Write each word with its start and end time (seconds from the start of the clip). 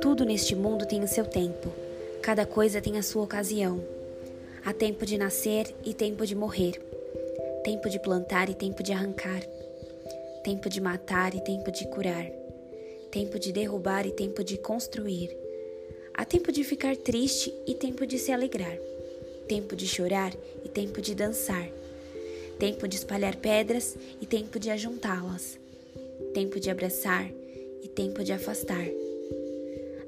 Tudo 0.00 0.24
neste 0.24 0.54
mundo 0.54 0.86
tem 0.86 1.02
o 1.02 1.08
seu 1.08 1.24
tempo, 1.24 1.72
cada 2.22 2.46
coisa 2.46 2.80
tem 2.80 2.98
a 2.98 3.02
sua 3.02 3.22
ocasião. 3.22 3.82
Há 4.64 4.72
tempo 4.72 5.04
de 5.04 5.18
nascer 5.18 5.74
e 5.84 5.92
tempo 5.92 6.26
de 6.26 6.34
morrer, 6.34 6.80
tempo 7.62 7.88
de 7.88 7.98
plantar 7.98 8.48
e 8.48 8.54
tempo 8.54 8.82
de 8.82 8.92
arrancar, 8.92 9.42
tempo 10.42 10.68
de 10.68 10.80
matar 10.80 11.34
e 11.34 11.40
tempo 11.40 11.70
de 11.70 11.86
curar, 11.88 12.30
tempo 13.10 13.38
de 13.38 13.52
derrubar 13.52 14.06
e 14.06 14.10
tempo 14.10 14.42
de 14.42 14.56
construir. 14.56 15.36
Há 16.14 16.24
tempo 16.24 16.52
de 16.52 16.64
ficar 16.64 16.96
triste 16.96 17.52
e 17.66 17.74
tempo 17.74 18.06
de 18.06 18.18
se 18.18 18.32
alegrar, 18.32 18.78
tempo 19.48 19.74
de 19.76 19.86
chorar 19.86 20.32
e 20.64 20.68
tempo 20.68 21.00
de 21.00 21.14
dançar, 21.14 21.68
tempo 22.58 22.86
de 22.88 22.96
espalhar 22.96 23.36
pedras 23.36 23.96
e 24.20 24.26
tempo 24.26 24.58
de 24.58 24.70
ajuntá-las, 24.70 25.58
tempo 26.32 26.58
de 26.60 26.70
abraçar 26.70 27.30
e 27.82 27.88
tempo 27.88 28.22
de 28.22 28.32
afastar 28.32 28.86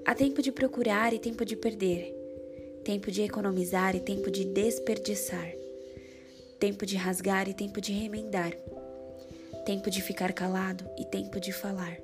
Há 0.07 0.15
tempo 0.15 0.41
de 0.41 0.53
procurar 0.53 1.13
e 1.13 1.19
tempo 1.19 1.45
de 1.45 1.57
perder, 1.57 2.15
tempo 2.85 3.11
de 3.11 3.23
economizar 3.23 3.97
e 3.97 3.99
tempo 3.99 4.31
de 4.31 4.45
desperdiçar, 4.45 5.53
tempo 6.61 6.87
de 6.87 6.95
rasgar 6.95 7.49
e 7.49 7.53
tempo 7.53 7.81
de 7.81 7.91
remendar, 7.91 8.53
tempo 9.65 9.91
de 9.91 10.01
ficar 10.01 10.33
calado 10.33 10.89
e 10.97 11.05
tempo 11.05 11.41
de 11.41 11.53
falar. 11.53 11.99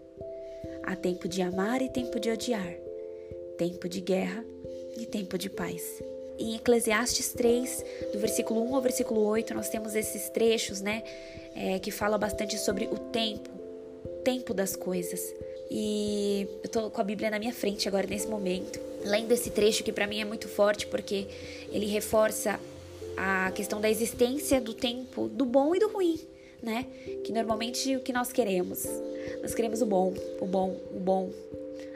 Há 0.82 0.96
tempo 0.96 1.28
de 1.28 1.42
amar 1.42 1.80
e 1.80 1.88
tempo 1.88 2.18
de 2.18 2.28
odiar, 2.28 2.74
tempo 3.56 3.88
de 3.88 4.00
guerra 4.00 4.44
e 4.98 5.06
tempo 5.06 5.38
de 5.38 5.48
paz. 5.48 6.02
Em 6.40 6.56
Eclesiastes 6.56 7.32
3, 7.34 7.84
do 8.12 8.18
versículo 8.18 8.68
1 8.68 8.74
ao 8.74 8.82
versículo 8.82 9.24
8, 9.26 9.54
nós 9.54 9.68
temos 9.68 9.94
esses 9.94 10.28
trechos, 10.28 10.80
né, 10.80 11.04
é, 11.54 11.78
que 11.78 11.92
fala 11.92 12.18
bastante 12.18 12.58
sobre 12.58 12.86
o 12.86 12.98
tempo, 12.98 13.61
tempo 14.22 14.54
das 14.54 14.74
coisas. 14.76 15.34
E 15.70 16.46
eu 16.62 16.68
tô 16.68 16.90
com 16.90 17.00
a 17.00 17.04
Bíblia 17.04 17.30
na 17.30 17.38
minha 17.38 17.52
frente 17.52 17.88
agora 17.88 18.06
nesse 18.06 18.26
momento, 18.26 18.78
lendo 19.04 19.32
esse 19.32 19.50
trecho 19.50 19.82
que 19.82 19.92
para 19.92 20.06
mim 20.06 20.20
é 20.20 20.24
muito 20.24 20.48
forte 20.48 20.86
porque 20.86 21.26
ele 21.70 21.86
reforça 21.86 22.60
a 23.16 23.50
questão 23.52 23.80
da 23.80 23.90
existência 23.90 24.60
do 24.60 24.74
tempo, 24.74 25.28
do 25.28 25.44
bom 25.44 25.74
e 25.74 25.78
do 25.78 25.88
ruim, 25.88 26.20
né? 26.62 26.86
Que 27.24 27.32
normalmente 27.32 27.96
o 27.96 28.00
que 28.00 28.12
nós 28.12 28.32
queremos, 28.32 28.84
nós 29.40 29.54
queremos 29.54 29.80
o 29.80 29.86
bom, 29.86 30.14
o 30.40 30.46
bom, 30.46 30.78
o 30.94 31.00
bom, 31.00 31.30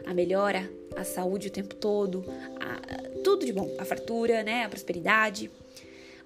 a 0.06 0.14
melhora, 0.14 0.70
a 0.96 1.04
saúde 1.04 1.48
o 1.48 1.50
tempo 1.50 1.74
todo, 1.74 2.24
a, 2.58 3.20
tudo 3.22 3.44
de 3.44 3.52
bom, 3.52 3.70
a 3.78 3.84
fartura, 3.84 4.42
né? 4.42 4.64
A 4.64 4.68
prosperidade. 4.68 5.50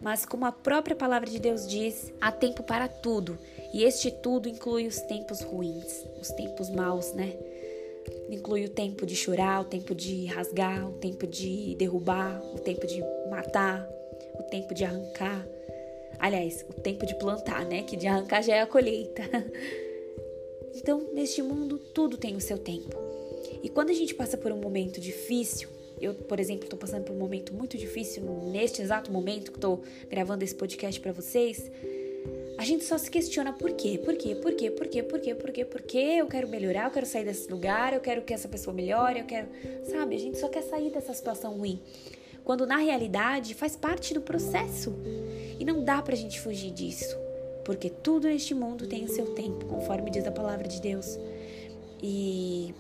Mas 0.01 0.25
como 0.25 0.47
a 0.47 0.53
própria 0.53 0.97
palavra 0.97 1.29
de 1.29 1.39
Deus 1.39 1.67
diz, 1.67 2.13
há 2.21 2.33
tempo 2.33 2.63
para 2.63 2.89
tudo 2.89 3.39
e 3.73 3.85
este 3.85 4.11
tudo 4.11 4.49
inclui 4.49 4.87
os 4.87 5.01
tempos 5.01 5.41
ruins, 5.43 6.05
os 6.21 6.29
tempos 6.31 6.69
maus, 6.71 7.13
né? 7.13 7.37
Inclui 8.29 8.65
o 8.65 8.69
tempo 8.69 9.07
de 9.07 9.15
chorar, 9.15 9.61
o 9.61 9.65
tempo 9.65 9.95
de 9.95 10.27
rasgar, 10.27 10.89
o 10.89 10.93
tempo 10.93 11.27
de 11.27 11.75
derrubar, 11.77 12.43
o 12.55 12.59
tempo 12.59 12.87
de 12.87 13.01
matar, 13.31 13.89
o 14.39 14.43
tempo 14.45 14.75
de 14.75 14.85
arrancar. 14.85 15.47
Aliás, 16.19 16.65
o 16.69 16.81
tempo 16.81 17.07
de 17.07 17.15
plantar, 17.19 17.65
né? 17.67 17.83
Que 17.83 17.97
de 17.97 18.07
arrancar 18.07 18.43
já 18.43 18.57
é 18.57 18.61
a 18.61 18.67
colheita. 18.67 19.23
Então, 20.73 21.11
neste 21.13 21.43
mundo, 21.43 21.79
tudo 21.79 22.17
tem 22.17 22.37
o 22.37 22.41
seu 22.41 22.57
tempo. 22.57 22.97
E 23.61 23.69
quando 23.69 23.91
a 23.91 23.93
gente 23.93 24.15
passa 24.15 24.39
por 24.39 24.53
um 24.53 24.57
momento 24.57 25.01
difícil, 25.01 25.69
eu, 26.01 26.15
por 26.15 26.39
exemplo, 26.39 26.65
estou 26.65 26.79
passando 26.79 27.05
por 27.05 27.13
um 27.13 27.19
momento 27.19 27.53
muito 27.53 27.77
difícil 27.77 28.23
neste 28.51 28.81
exato 28.81 29.13
momento 29.13 29.51
que 29.51 29.59
estou 29.59 29.83
gravando 30.09 30.45
esse 30.45 30.55
podcast 30.55 30.99
para 31.01 31.13
vocês 31.13 31.71
a 32.61 32.63
gente 32.63 32.85
só 32.85 32.99
se 32.99 33.11
questiona 33.11 33.55
por 33.55 33.73
quê, 33.73 33.99
por 34.05 34.15
quê, 34.15 34.35
por 34.35 34.53
quê, 34.53 34.71
por 34.71 34.87
quê, 34.87 35.03
por 35.03 35.19
quê, 35.19 35.35
por 35.35 35.51
quê, 35.51 35.65
por 35.65 35.81
quê, 35.81 36.17
eu 36.19 36.27
quero 36.27 36.47
melhorar, 36.47 36.85
eu 36.85 36.91
quero 36.91 37.07
sair 37.07 37.25
desse 37.25 37.51
lugar, 37.51 37.95
eu 37.95 38.01
quero 38.01 38.21
que 38.21 38.35
essa 38.35 38.49
pessoa 38.49 38.75
melhore, 38.75 39.21
eu 39.21 39.25
quero, 39.25 39.49
sabe? 39.91 40.15
A 40.15 40.19
gente 40.19 40.39
só 40.39 40.47
quer 40.47 40.61
sair 40.65 40.91
dessa 40.91 41.15
situação 41.15 41.57
ruim. 41.57 41.81
Quando 42.45 42.67
na 42.67 42.77
realidade 42.77 43.55
faz 43.55 43.77
parte 43.77 44.13
do 44.13 44.21
processo. 44.21 44.95
E 45.59 45.65
não 45.65 45.83
dá 45.83 46.03
pra 46.03 46.15
gente 46.15 46.39
fugir 46.39 46.71
disso. 46.71 47.17
Porque 47.65 47.89
tudo 47.89 48.29
neste 48.29 48.53
mundo 48.53 48.87
tem 48.87 49.05
o 49.05 49.09
seu 49.09 49.35
tempo, 49.35 49.65
conforme 49.65 50.11
diz 50.11 50.27
a 50.27 50.31
palavra 50.31 50.69
de 50.69 50.83
Deus. 50.83 51.19
E 52.03 52.75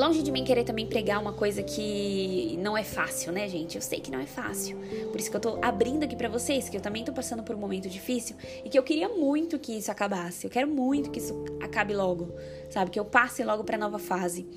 Longe 0.00 0.22
de 0.22 0.32
mim 0.32 0.44
querer 0.44 0.64
também 0.64 0.86
pregar 0.86 1.20
uma 1.20 1.34
coisa 1.34 1.62
que 1.62 2.56
não 2.58 2.74
é 2.74 2.82
fácil, 2.82 3.30
né, 3.32 3.46
gente? 3.46 3.76
Eu 3.76 3.82
sei 3.82 4.00
que 4.00 4.10
não 4.10 4.18
é 4.18 4.24
fácil. 4.24 4.78
Por 5.10 5.20
isso 5.20 5.30
que 5.30 5.36
eu 5.36 5.40
tô 5.40 5.58
abrindo 5.60 6.04
aqui 6.04 6.16
para 6.16 6.26
vocês, 6.26 6.70
que 6.70 6.76
eu 6.78 6.80
também 6.80 7.04
tô 7.04 7.12
passando 7.12 7.42
por 7.42 7.54
um 7.54 7.58
momento 7.58 7.86
difícil 7.86 8.34
e 8.64 8.70
que 8.70 8.78
eu 8.78 8.82
queria 8.82 9.10
muito 9.10 9.58
que 9.58 9.76
isso 9.76 9.90
acabasse. 9.90 10.46
Eu 10.46 10.50
quero 10.50 10.66
muito 10.66 11.10
que 11.10 11.18
isso 11.18 11.44
acabe 11.60 11.92
logo, 11.92 12.34
sabe? 12.70 12.90
Que 12.90 12.98
eu 12.98 13.04
passe 13.04 13.44
logo 13.44 13.62
para 13.62 13.76
nova 13.76 13.98
fase. 13.98 14.48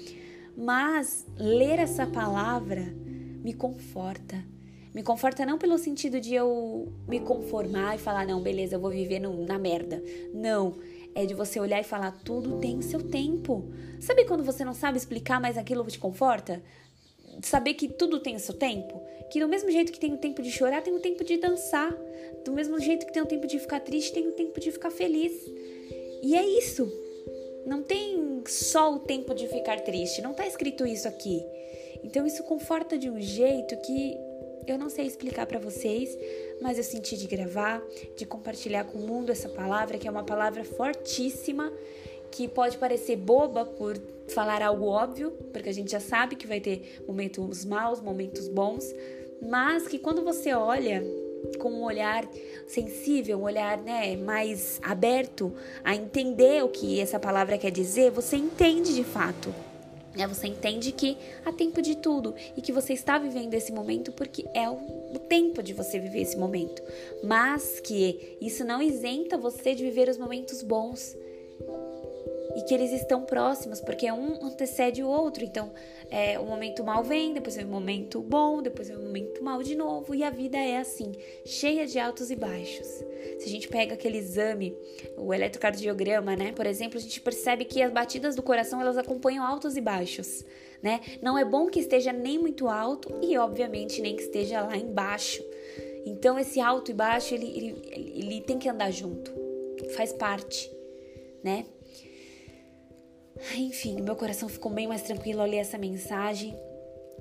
Mas 0.56 1.26
ler 1.38 1.78
essa 1.78 2.08
palavra 2.08 2.96
me 3.44 3.54
conforta. 3.54 4.53
Me 4.94 5.02
conforta 5.02 5.46
não 5.46 5.58
pelo 5.58 5.78
sentido 5.78 6.22
de 6.22 6.36
eu 6.36 6.94
me 7.08 7.20
conformar 7.20 7.96
e 7.96 7.98
falar, 7.98 8.28
não, 8.28 8.42
beleza, 8.42 8.76
eu 8.76 8.80
vou 8.80 8.92
viver 8.92 9.20
no, 9.20 9.46
na 9.46 9.58
merda. 9.58 10.04
Não 10.34 10.78
é 11.16 11.26
de 11.26 11.34
você 11.34 11.60
olhar 11.60 11.80
e 11.80 11.84
falar: 11.84 12.12
tudo 12.24 12.60
tem 12.60 12.82
seu 12.82 13.02
tempo. 13.02 13.72
Sabe 14.00 14.26
quando 14.26 14.44
você 14.44 14.64
não 14.64 14.74
sabe 14.74 14.98
explicar, 14.98 15.40
mas 15.40 15.58
aquilo 15.58 15.86
te 15.86 16.00
conforta? 16.00 16.62
Saber 17.42 17.74
que 17.74 17.88
tudo 17.88 18.20
tem 18.20 18.38
seu 18.38 18.54
tempo? 18.54 19.02
Que 19.32 19.40
do 19.40 19.48
mesmo 19.48 19.72
jeito 19.72 19.92
que 19.92 20.00
tem 20.00 20.14
o 20.14 20.18
tempo 20.18 20.42
de 20.42 20.52
chorar, 20.52 20.82
tem 20.82 20.94
o 20.94 21.00
tempo 21.00 21.24
de 21.24 21.38
dançar. 21.38 21.92
Do 22.46 22.52
mesmo 22.52 22.80
jeito 22.80 23.06
que 23.06 23.14
tem 23.14 23.24
o 23.24 23.28
tempo 23.28 23.48
de 23.48 23.58
ficar 23.58 23.80
triste, 23.80 24.14
tem 24.14 24.28
o 24.28 24.34
tempo 24.34 24.60
de 24.60 24.72
ficar 24.72 24.92
feliz. 24.92 25.34
E 26.22 26.36
é 26.36 26.46
isso. 26.46 26.92
Não 27.66 27.82
tem 27.82 28.44
só 28.48 28.94
o 28.94 29.00
tempo 29.00 29.34
de 29.34 29.48
ficar 29.48 29.80
triste. 29.80 30.22
Não 30.22 30.32
está 30.32 30.46
escrito 30.46 30.86
isso 30.86 31.08
aqui. 31.08 31.44
Então 32.04 32.28
isso 32.28 32.44
conforta 32.44 32.98
de 32.98 33.10
um 33.10 33.20
jeito 33.20 33.78
que 33.78 34.18
eu 34.72 34.78
não 34.78 34.90
sei 34.90 35.06
explicar 35.06 35.46
para 35.46 35.60
vocês, 35.60 36.18
mas 36.62 36.78
eu 36.78 36.84
senti 36.84 37.18
de 37.18 37.28
gravar, 37.28 37.82
de 38.16 38.26
compartilhar 38.26 38.86
com 38.86 38.98
o 38.98 39.02
mundo 39.02 39.32
essa 39.32 39.50
palavra, 39.50 39.98
que 39.98 40.08
é 40.08 40.12
uma 40.12 40.24
palavra 40.24 40.64
fortíssima, 40.64 41.72
que 42.32 42.48
pode 42.48 42.78
parecer 42.78 43.16
boba 43.16 43.66
por 43.66 43.98
falar 44.30 44.62
algo 44.62 44.86
óbvio, 44.86 45.32
porque 45.52 45.70
a 45.70 45.74
gente 45.74 45.92
já 45.92 46.00
sabe 46.00 46.36
que 46.36 46.48
vai 46.48 46.60
ter 46.60 47.04
momentos 47.08 47.66
maus, 47.66 48.02
momentos 48.02 48.48
bons, 48.48 48.84
mas 49.42 49.88
que 49.88 50.00
quando 50.00 50.24
você 50.24 50.54
olha 50.54 51.04
com 51.60 51.70
um 51.70 51.84
olhar 51.84 52.28
sensível, 52.68 53.38
um 53.40 53.44
olhar 53.44 53.78
né, 53.78 54.16
mais 54.16 54.80
aberto 54.82 55.54
a 55.84 55.94
entender 55.94 56.64
o 56.64 56.70
que 56.70 57.00
essa 57.00 57.20
palavra 57.20 57.58
quer 57.58 57.72
dizer, 57.72 58.12
você 58.12 58.38
entende 58.38 58.96
de 58.96 59.04
fato. 59.04 59.54
Né? 60.16 60.28
Você 60.28 60.48
entende 60.48 60.92
que 60.92 61.18
há 61.46 61.52
tempo 61.52 61.82
de 61.82 61.96
tudo 61.96 62.34
e 62.56 62.62
que 62.62 62.72
você 62.72 62.94
está 62.94 63.18
vivendo 63.18 63.54
esse 63.54 63.72
momento 63.72 64.12
porque 64.12 64.46
é 64.54 64.70
o, 64.70 64.78
o 65.14 65.20
tempo 65.20 65.62
de 65.64 65.74
você 65.74 66.00
viver 66.00 66.22
esse 66.22 66.38
momento. 66.38 66.82
Mas 67.24 67.80
que 67.80 68.38
isso 68.42 68.64
não 68.64 68.82
isenta 68.82 69.38
você 69.38 69.74
de 69.74 69.84
viver 69.84 70.10
os 70.10 70.18
momentos 70.18 70.62
bons 70.62 71.16
e 72.56 72.62
que 72.62 72.74
eles 72.74 72.92
estão 72.92 73.24
próximos, 73.24 73.82
porque 73.82 74.12
um 74.12 74.46
antecede 74.46 75.04
o 75.04 75.08
outro. 75.08 75.44
Então, 75.44 75.72
é, 76.10 76.38
o 76.40 76.46
momento 76.46 76.84
mal 76.84 77.04
vem, 77.04 77.34
depois 77.34 77.56
vem 77.56 77.66
o 77.66 77.70
momento 77.70 78.22
bom, 78.22 78.62
depois 78.62 78.88
vem 78.88 78.98
o 78.98 79.02
momento 79.02 79.44
mal 79.44 79.64
de 79.64 79.76
novo, 79.76 80.14
e 80.14 80.24
a 80.24 80.30
vida 80.30 80.58
é 80.58 80.78
assim, 80.78 81.12
cheia 81.46 81.88
de 81.88 81.98
altos 81.98 82.30
e 82.30 82.36
baixos. 82.36 82.88
Se 83.40 83.46
a 83.46 83.50
gente 83.50 83.68
pega 83.68 83.96
aquele 83.96 84.18
exame, 84.18 84.76
o 85.18 85.34
eletrocardiograma, 85.34 86.36
né? 86.36 86.52
Por 86.52 86.66
exemplo, 86.66 86.98
a 86.98 87.02
gente 87.02 87.20
percebe 87.20 87.66
que 87.66 87.82
as 87.82 87.92
batidas 87.92 88.36
do 88.36 88.44
coração 88.44 88.80
elas 88.80 88.98
acompanham 88.98 89.44
altos 89.44 89.76
e 89.76 89.82
baixos, 89.82 90.46
né? 90.82 91.02
Não 91.22 91.38
é 91.38 91.44
bom 91.44 91.68
que 91.68 91.80
esteja 91.80 92.14
nem 92.14 92.38
muito 92.38 92.68
alto 92.68 93.20
e, 93.22 93.38
obviamente, 93.38 94.02
nem 94.02 94.16
que 94.16 94.24
esteja 94.24 94.62
lá 94.62 94.78
embaixo. 94.78 95.44
Então, 96.06 96.38
esse 96.38 96.60
alto 96.60 96.92
e 96.92 96.94
baixo 96.94 97.34
ele, 97.34 97.48
ele, 97.48 97.82
ele 97.92 98.42
tem 98.42 98.60
que 98.60 98.68
andar 98.68 98.92
junto, 98.92 99.34
faz 99.96 100.12
parte, 100.12 100.70
né? 101.44 101.66
Enfim, 103.56 104.02
meu 104.02 104.16
coração 104.16 104.48
ficou 104.48 104.72
bem 104.72 104.88
mais 104.88 105.02
tranquilo 105.02 105.42
ao 105.42 105.48
ler 105.48 105.58
essa 105.58 105.78
mensagem. 105.78 106.56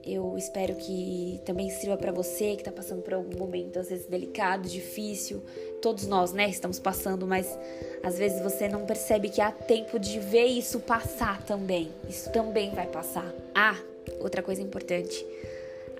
Eu 0.04 0.36
espero 0.36 0.74
que 0.74 1.40
também 1.44 1.70
sirva 1.70 1.96
para 1.96 2.10
você 2.10 2.56
que 2.56 2.62
está 2.62 2.72
passando 2.72 3.02
por 3.02 3.14
algum 3.14 3.38
momento, 3.38 3.78
às 3.78 3.88
vezes 3.88 4.06
delicado, 4.06 4.68
difícil. 4.68 5.42
Todos 5.80 6.06
nós, 6.06 6.32
né, 6.32 6.48
estamos 6.48 6.80
passando, 6.80 7.24
mas 7.26 7.56
às 8.02 8.18
vezes 8.18 8.42
você 8.42 8.68
não 8.68 8.84
percebe 8.84 9.28
que 9.28 9.40
há 9.40 9.52
tempo 9.52 9.98
de 10.00 10.18
ver 10.18 10.46
isso 10.46 10.80
passar 10.80 11.42
também. 11.44 11.92
Isso 12.08 12.32
também 12.32 12.74
vai 12.74 12.86
passar. 12.88 13.32
Ah, 13.54 13.76
outra 14.20 14.42
coisa 14.42 14.60
importante. 14.60 15.24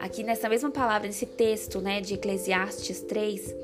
Aqui 0.01 0.25
nessa 0.25 0.49
mesma 0.49 0.71
palavra, 0.71 1.07
nesse 1.07 1.27
texto, 1.27 1.81
né, 1.81 2.01
de 2.01 2.15
Eclesiastes 2.15 3.03
3, 3.03 3.55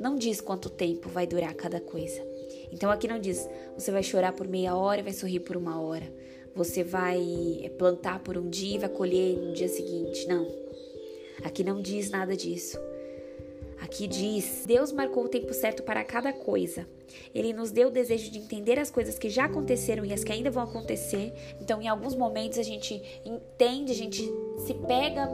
não 0.00 0.16
diz 0.16 0.40
quanto 0.40 0.68
tempo 0.68 1.08
vai 1.08 1.28
durar 1.28 1.54
cada 1.54 1.80
coisa. 1.80 2.35
Então 2.72 2.90
aqui 2.90 3.08
não 3.08 3.18
diz 3.18 3.48
você 3.76 3.90
vai 3.90 4.02
chorar 4.02 4.32
por 4.32 4.46
meia 4.48 4.74
hora 4.76 5.00
e 5.00 5.04
vai 5.04 5.12
sorrir 5.12 5.40
por 5.40 5.56
uma 5.56 5.80
hora. 5.80 6.12
Você 6.54 6.82
vai 6.82 7.20
eh, 7.62 7.68
plantar 7.68 8.20
por 8.20 8.38
um 8.38 8.48
dia 8.48 8.76
e 8.76 8.78
vai 8.78 8.88
colher 8.88 9.36
no 9.36 9.52
dia 9.52 9.68
seguinte. 9.68 10.26
Não. 10.26 10.46
Aqui 11.44 11.62
não 11.62 11.82
diz 11.82 12.10
nada 12.10 12.34
disso. 12.34 12.78
Aqui 13.80 14.06
diz: 14.06 14.64
Deus 14.66 14.90
marcou 14.90 15.24
o 15.24 15.28
tempo 15.28 15.52
certo 15.52 15.82
para 15.82 16.02
cada 16.02 16.32
coisa. 16.32 16.88
Ele 17.34 17.52
nos 17.52 17.70
deu 17.70 17.88
o 17.88 17.90
desejo 17.90 18.30
de 18.30 18.38
entender 18.38 18.78
as 18.78 18.90
coisas 18.90 19.18
que 19.18 19.28
já 19.28 19.44
aconteceram 19.44 20.04
e 20.04 20.12
as 20.12 20.24
que 20.24 20.32
ainda 20.32 20.50
vão 20.50 20.62
acontecer. 20.62 21.32
Então, 21.60 21.80
em 21.80 21.88
alguns 21.88 22.14
momentos, 22.14 22.58
a 22.58 22.62
gente 22.62 23.02
entende, 23.24 23.92
a 23.92 23.94
gente 23.94 24.22
se 24.66 24.74
pega 24.86 25.28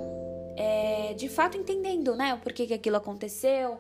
é, 0.57 1.15
de 1.15 1.29
fato 1.29 1.57
entendendo, 1.57 2.15
né? 2.15 2.35
O 2.35 2.39
porquê 2.39 2.67
que 2.67 2.75
aquilo 2.75 2.97
aconteceu. 2.97 3.79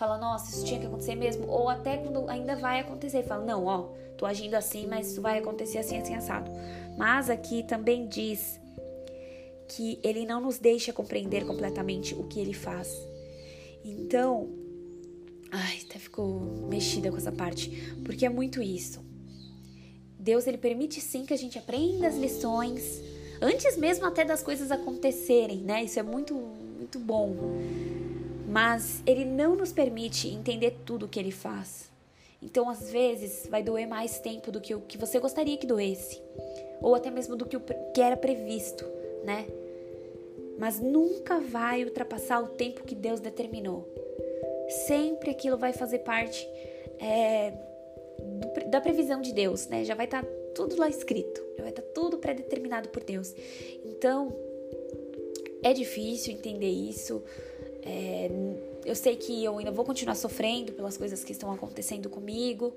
Fala, 0.00 0.16
nossa, 0.16 0.50
isso 0.50 0.64
tinha 0.64 0.80
que 0.80 0.86
acontecer 0.86 1.14
mesmo. 1.14 1.46
Ou 1.46 1.68
até 1.68 1.98
quando 1.98 2.26
ainda 2.30 2.56
vai 2.56 2.80
acontecer. 2.80 3.22
Fala, 3.22 3.44
não, 3.44 3.66
ó, 3.66 3.90
tô 4.16 4.24
agindo 4.24 4.54
assim, 4.54 4.86
mas 4.86 5.10
isso 5.10 5.20
vai 5.20 5.38
acontecer 5.38 5.76
assim, 5.76 5.98
assim, 5.98 6.14
assado. 6.14 6.50
Mas 6.96 7.28
aqui 7.28 7.62
também 7.64 8.08
diz 8.08 8.58
que 9.68 10.00
ele 10.02 10.24
não 10.24 10.40
nos 10.40 10.58
deixa 10.58 10.90
compreender 10.90 11.44
completamente 11.46 12.14
o 12.14 12.24
que 12.24 12.40
ele 12.40 12.54
faz. 12.54 12.90
Então, 13.84 14.48
ai, 15.52 15.80
até 15.86 15.98
ficou 15.98 16.40
mexida 16.70 17.10
com 17.10 17.18
essa 17.18 17.30
parte, 17.30 17.68
porque 18.02 18.24
é 18.24 18.30
muito 18.30 18.62
isso. 18.62 19.04
Deus 20.18 20.46
ele 20.46 20.56
permite 20.56 20.98
sim 20.98 21.26
que 21.26 21.34
a 21.34 21.38
gente 21.38 21.58
aprenda 21.58 22.08
as 22.08 22.16
lições 22.16 23.02
antes 23.38 23.76
mesmo 23.76 24.06
até 24.06 24.24
das 24.24 24.42
coisas 24.42 24.70
acontecerem, 24.70 25.58
né? 25.58 25.84
Isso 25.84 25.98
é 25.98 26.02
muito 26.02 26.34
muito 26.34 26.98
bom. 26.98 27.36
Mas 28.50 29.02
ele 29.06 29.24
não 29.24 29.54
nos 29.54 29.72
permite 29.72 30.28
entender 30.28 30.78
tudo 30.84 31.06
o 31.06 31.08
que 31.08 31.18
ele 31.18 31.30
faz. 31.30 31.88
Então, 32.42 32.68
às 32.68 32.90
vezes, 32.90 33.46
vai 33.48 33.62
doer 33.62 33.86
mais 33.86 34.18
tempo 34.18 34.50
do 34.50 34.60
que 34.60 34.74
o 34.74 34.80
que 34.80 34.98
você 34.98 35.18
gostaria 35.18 35.56
que 35.56 35.66
doesse, 35.66 36.20
ou 36.80 36.94
até 36.94 37.10
mesmo 37.10 37.36
do 37.36 37.46
que 37.46 37.56
o 37.56 37.62
que 37.94 38.00
era 38.00 38.16
previsto, 38.16 38.84
né? 39.24 39.46
mas 40.60 40.78
nunca 40.78 41.40
vai 41.40 41.82
ultrapassar 41.82 42.38
o 42.38 42.48
tempo 42.48 42.84
que 42.84 42.94
Deus 42.94 43.18
determinou. 43.18 43.88
Sempre 44.86 45.30
aquilo 45.30 45.56
vai 45.56 45.72
fazer 45.72 46.00
parte 46.00 46.46
é, 46.98 47.50
do, 48.20 48.70
da 48.70 48.78
previsão 48.78 49.22
de 49.22 49.32
Deus, 49.32 49.66
né? 49.68 49.86
Já 49.86 49.94
vai 49.94 50.04
estar 50.04 50.22
tá 50.22 50.28
tudo 50.54 50.76
lá 50.78 50.86
escrito, 50.86 51.42
já 51.56 51.62
vai 51.62 51.70
estar 51.70 51.80
tá 51.80 51.88
tudo 51.94 52.18
pré-determinado 52.18 52.90
por 52.90 53.02
Deus. 53.02 53.34
Então, 53.86 54.36
é 55.62 55.72
difícil 55.72 56.34
entender 56.34 56.68
isso. 56.68 57.22
É, 57.82 58.30
eu 58.84 58.94
sei 58.94 59.16
que 59.16 59.44
eu 59.44 59.58
ainda 59.58 59.70
vou 59.70 59.84
continuar 59.84 60.14
sofrendo 60.14 60.72
pelas 60.72 60.96
coisas 60.96 61.24
que 61.24 61.32
estão 61.32 61.50
acontecendo 61.52 62.08
comigo, 62.08 62.72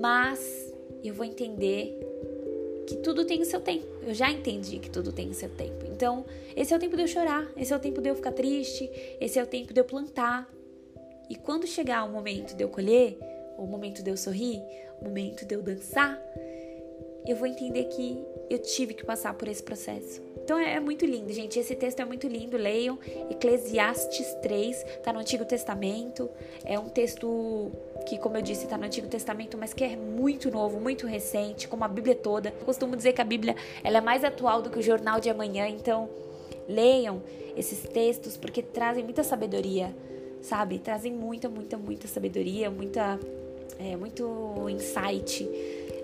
mas 0.00 0.72
eu 1.02 1.14
vou 1.14 1.24
entender 1.24 1.98
que 2.86 2.96
tudo 2.96 3.24
tem 3.24 3.42
o 3.42 3.44
seu 3.44 3.60
tempo. 3.60 3.86
Eu 4.02 4.14
já 4.14 4.30
entendi 4.30 4.78
que 4.78 4.88
tudo 4.88 5.12
tem 5.12 5.28
o 5.28 5.34
seu 5.34 5.48
tempo. 5.48 5.84
Então, 5.86 6.24
esse 6.54 6.72
é 6.72 6.76
o 6.76 6.80
tempo 6.80 6.96
de 6.96 7.02
eu 7.02 7.08
chorar, 7.08 7.50
esse 7.56 7.72
é 7.72 7.76
o 7.76 7.80
tempo 7.80 8.00
de 8.00 8.08
eu 8.08 8.14
ficar 8.14 8.32
triste, 8.32 8.88
esse 9.20 9.38
é 9.38 9.42
o 9.42 9.46
tempo 9.46 9.74
de 9.74 9.80
eu 9.80 9.84
plantar. 9.84 10.48
E 11.28 11.34
quando 11.34 11.66
chegar 11.66 12.04
o 12.04 12.12
momento 12.12 12.54
de 12.54 12.62
eu 12.62 12.68
colher, 12.68 13.18
o 13.58 13.66
momento 13.66 14.02
de 14.02 14.10
eu 14.10 14.16
sorrir, 14.16 14.62
o 15.00 15.04
momento 15.04 15.44
de 15.44 15.54
eu 15.54 15.62
dançar, 15.62 16.20
eu 17.26 17.36
vou 17.36 17.46
entender 17.46 17.84
que 17.84 18.22
eu 18.48 18.58
tive 18.58 18.94
que 18.94 19.04
passar 19.04 19.34
por 19.34 19.48
esse 19.48 19.62
processo. 19.62 20.22
Então 20.46 20.56
é, 20.56 20.74
é, 20.74 20.80
muito 20.80 21.04
lindo, 21.04 21.32
gente. 21.32 21.58
Esse 21.58 21.74
texto 21.74 21.98
é 21.98 22.04
muito 22.04 22.28
lindo. 22.28 22.56
Leiam 22.56 22.96
Eclesiastes 23.28 24.32
3, 24.42 24.84
tá 25.02 25.12
no 25.12 25.18
Antigo 25.18 25.44
Testamento. 25.44 26.30
É 26.64 26.78
um 26.78 26.88
texto 26.88 27.72
que, 28.06 28.16
como 28.16 28.36
eu 28.36 28.42
disse, 28.42 28.68
tá 28.68 28.78
no 28.78 28.84
Antigo 28.84 29.08
Testamento, 29.08 29.58
mas 29.58 29.74
que 29.74 29.82
é 29.82 29.96
muito 29.96 30.48
novo, 30.48 30.78
muito 30.78 31.04
recente, 31.04 31.66
como 31.66 31.82
a 31.82 31.88
Bíblia 31.88 32.14
toda. 32.14 32.50
Eu 32.60 32.64
costumo 32.64 32.94
dizer 32.94 33.12
que 33.12 33.20
a 33.20 33.24
Bíblia 33.24 33.56
ela 33.82 33.98
é 33.98 34.00
mais 34.00 34.22
atual 34.22 34.62
do 34.62 34.70
que 34.70 34.78
o 34.78 34.82
jornal 34.82 35.18
de 35.18 35.28
amanhã, 35.28 35.66
então 35.66 36.08
leiam 36.68 37.20
esses 37.56 37.80
textos 37.80 38.36
porque 38.36 38.62
trazem 38.62 39.02
muita 39.02 39.24
sabedoria, 39.24 39.92
sabe? 40.40 40.78
Trazem 40.78 41.12
muita, 41.12 41.48
muita, 41.48 41.76
muita 41.76 42.06
sabedoria, 42.06 42.70
muita, 42.70 43.18
é, 43.80 43.96
muito 43.96 44.68
insight. 44.68 45.48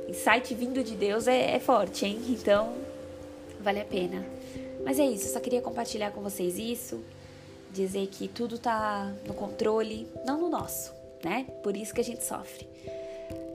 Insight 0.09 0.55
vindo 0.55 0.83
de 0.83 0.95
Deus 0.95 1.27
é, 1.27 1.57
é 1.57 1.61
forte, 1.61 2.07
hein? 2.07 2.21
Então 2.29 2.75
vale 3.61 3.81
a 3.81 3.85
pena. 3.85 4.25
Mas 4.85 4.99
é 4.99 5.07
isso, 5.07 5.33
só 5.33 5.41
queria 5.41 5.63
compartilhar 5.63 6.11
com 6.11 6.21
vocês 6.21 6.59
isso, 6.59 7.01
dizer 7.73 8.07
que 8.09 8.27
tudo 8.27 8.59
tá 8.59 9.15
no 9.27 9.33
controle, 9.33 10.09
não 10.27 10.41
no 10.41 10.49
nosso, 10.49 10.93
né? 11.25 11.47
Por 11.63 11.77
isso 11.77 11.95
que 11.95 12.01
a 12.01 12.05
gente 12.05 12.25
sofre. 12.25 12.69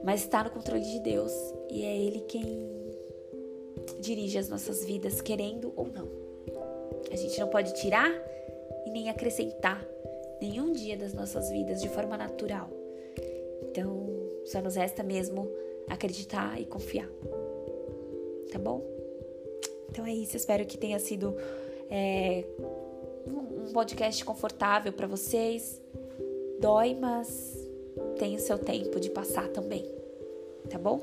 Mas 0.02 0.22
está 0.22 0.42
no 0.42 0.50
controle 0.50 0.82
de 0.82 1.00
Deus 1.00 1.32
e 1.70 1.84
é 1.84 1.96
Ele 1.96 2.20
quem 2.20 2.44
dirige 4.00 4.38
as 4.38 4.48
nossas 4.48 4.84
vidas, 4.84 5.20
querendo 5.20 5.72
ou 5.76 5.86
não. 5.88 6.08
A 7.12 7.16
gente 7.16 7.38
não 7.38 7.48
pode 7.48 7.74
tirar 7.74 8.10
e 8.86 8.90
nem 8.90 9.10
acrescentar 9.10 9.84
nenhum 10.40 10.72
dia 10.72 10.96
das 10.96 11.12
nossas 11.12 11.50
vidas 11.50 11.80
de 11.80 11.88
forma 11.88 12.16
natural. 12.16 12.70
Então, 13.70 14.06
só 14.46 14.62
nos 14.62 14.76
resta 14.76 15.02
mesmo 15.02 15.50
acreditar 15.88 16.60
e 16.60 16.64
confiar. 16.64 17.08
Tá 18.50 18.58
bom? 18.58 18.82
Então 19.90 20.06
é 20.06 20.12
isso, 20.12 20.36
espero 20.36 20.64
que 20.66 20.76
tenha 20.76 20.98
sido 20.98 21.34
é, 21.90 22.44
um 23.26 23.72
podcast 23.72 24.24
confortável 24.24 24.92
para 24.92 25.06
vocês. 25.06 25.80
Dói, 26.60 26.94
mas 26.94 27.56
tem 28.18 28.36
o 28.36 28.40
seu 28.40 28.58
tempo 28.58 29.00
de 29.00 29.10
passar 29.10 29.48
também. 29.48 29.84
Tá 30.68 30.78
bom? 30.78 31.00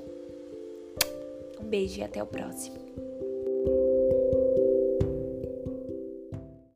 Um 1.60 1.66
beijo 1.66 2.00
e 2.00 2.04
até 2.04 2.22
o 2.22 2.28
próximo. 2.28 2.85